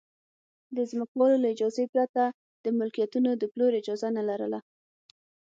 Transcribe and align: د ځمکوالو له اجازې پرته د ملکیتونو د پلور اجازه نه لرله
د 0.75 0.77
ځمکوالو 0.91 1.41
له 1.43 1.47
اجازې 1.53 1.85
پرته 1.93 2.23
د 2.63 2.65
ملکیتونو 2.79 3.29
د 3.35 3.43
پلور 3.53 3.71
اجازه 3.81 4.07
نه 4.17 4.23
لرله 4.29 4.59